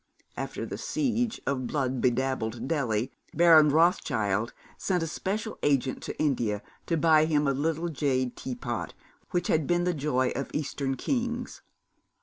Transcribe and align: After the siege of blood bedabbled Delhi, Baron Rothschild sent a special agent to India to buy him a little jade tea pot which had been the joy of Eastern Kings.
After 0.35 0.65
the 0.65 0.79
siege 0.79 1.39
of 1.45 1.67
blood 1.67 2.01
bedabbled 2.01 2.67
Delhi, 2.67 3.11
Baron 3.35 3.69
Rothschild 3.69 4.51
sent 4.75 5.03
a 5.03 5.05
special 5.05 5.59
agent 5.61 6.01
to 6.01 6.19
India 6.19 6.63
to 6.87 6.97
buy 6.97 7.25
him 7.25 7.45
a 7.47 7.53
little 7.53 7.87
jade 7.89 8.35
tea 8.35 8.55
pot 8.55 8.95
which 9.29 9.45
had 9.47 9.67
been 9.67 9.83
the 9.83 9.93
joy 9.93 10.29
of 10.35 10.49
Eastern 10.55 10.97
Kings. 10.97 11.61